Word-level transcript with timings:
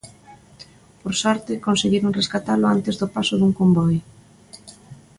Por 1.01 1.13
sorte, 1.23 1.53
conseguiron 1.67 2.17
rescatalo 2.19 2.65
antes 2.75 2.95
do 3.01 3.07
paso 3.15 3.33
dun 3.37 3.51
convoi. 3.59 3.95